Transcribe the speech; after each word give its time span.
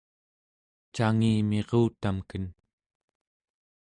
cangimirutamken 0.95 2.45